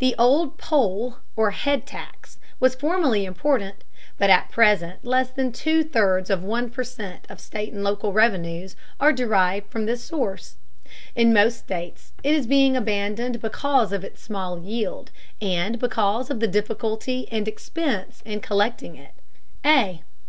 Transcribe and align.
The 0.00 0.16
old 0.18 0.56
"poll" 0.58 1.18
or 1.36 1.52
head 1.52 1.86
tax 1.86 2.38
was 2.58 2.74
formerly 2.74 3.24
important, 3.24 3.84
but 4.16 4.28
at 4.28 4.50
present 4.50 5.04
less 5.04 5.30
than 5.30 5.52
two 5.52 5.84
thirds 5.84 6.30
of 6.30 6.42
one 6.42 6.68
per 6.68 6.82
cent 6.82 7.24
of 7.30 7.38
state 7.40 7.72
and 7.72 7.84
local 7.84 8.12
revenues 8.12 8.74
are 8.98 9.12
derived 9.12 9.70
from 9.70 9.86
this 9.86 10.02
source. 10.02 10.56
In 11.14 11.32
most 11.32 11.58
states 11.58 12.12
it 12.24 12.34
is 12.34 12.48
being 12.48 12.76
abandoned 12.76 13.40
because 13.40 13.92
of 13.92 14.02
its 14.02 14.20
small 14.20 14.58
yield, 14.60 15.12
and 15.40 15.78
because 15.78 16.28
of 16.28 16.40
the 16.40 16.48
difficulty 16.48 17.28
and 17.30 17.46
expense 17.46 18.20
in 18.26 18.40
collecting 18.40 18.96
it. 18.96 19.12
A. 19.64 20.02